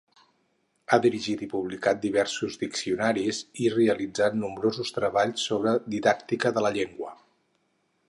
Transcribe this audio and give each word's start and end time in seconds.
Ha 0.87 0.97
dirigit 1.03 1.43
i 1.45 1.49
publicat 1.51 1.99
diversos 2.07 2.57
diccionaris 2.63 3.43
i 3.67 3.71
realitzat 3.77 4.41
nombrosos 4.47 4.93
treballs 4.99 5.49
sobre 5.51 5.79
didàctica 5.97 6.57
de 6.59 6.69
la 6.69 6.77
llengua. 6.81 7.17